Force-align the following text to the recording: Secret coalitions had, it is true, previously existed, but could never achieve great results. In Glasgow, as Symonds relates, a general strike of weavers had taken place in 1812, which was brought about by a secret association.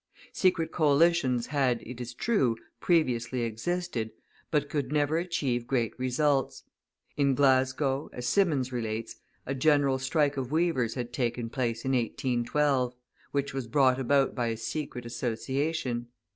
Secret 0.33 0.71
coalitions 0.71 1.45
had, 1.49 1.79
it 1.83 2.01
is 2.01 2.15
true, 2.15 2.57
previously 2.79 3.41
existed, 3.41 4.09
but 4.49 4.67
could 4.67 4.91
never 4.91 5.19
achieve 5.19 5.67
great 5.67 5.93
results. 5.99 6.63
In 7.17 7.35
Glasgow, 7.35 8.09
as 8.11 8.25
Symonds 8.25 8.71
relates, 8.73 9.17
a 9.45 9.53
general 9.53 9.99
strike 9.99 10.37
of 10.37 10.51
weavers 10.51 10.95
had 10.95 11.13
taken 11.13 11.51
place 11.51 11.85
in 11.85 11.91
1812, 11.91 12.95
which 13.31 13.53
was 13.53 13.67
brought 13.67 13.99
about 13.99 14.33
by 14.33 14.47
a 14.47 14.57
secret 14.57 15.05
association. 15.05 16.07